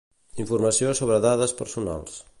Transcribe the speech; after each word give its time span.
Informació 0.43 0.95
sobre 1.01 1.21
dades 1.29 1.57
personals 1.63 2.21